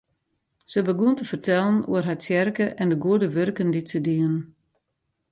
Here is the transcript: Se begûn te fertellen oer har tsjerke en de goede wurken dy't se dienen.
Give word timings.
Se 0.71 0.79
begûn 0.85 1.13
te 1.15 1.23
fertellen 1.31 1.77
oer 1.89 2.03
har 2.07 2.17
tsjerke 2.19 2.65
en 2.81 2.87
de 2.91 2.97
goede 3.03 3.27
wurken 3.35 3.69
dy't 3.73 3.91
se 3.91 3.99
dienen. 4.07 4.37